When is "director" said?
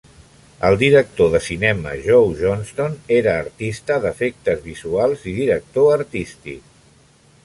0.83-1.27, 5.41-5.95